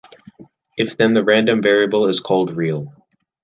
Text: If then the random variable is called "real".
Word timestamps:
If 0.77 0.97
then 0.97 1.13
the 1.13 1.23
random 1.23 1.61
variable 1.61 2.07
is 2.07 2.19
called 2.21 2.57
"real". 2.57 2.91